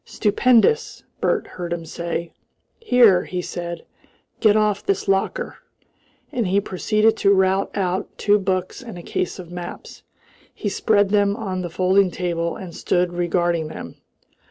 [0.03, 2.33] "Stupendous!" Bert heard him say.
[2.79, 3.85] "Here!" he said,
[4.39, 5.57] "get off this locker."
[6.31, 10.01] And he proceeded to rout out two books and a case of maps.
[10.55, 13.97] He spread them on the folding table, and stood regarding them.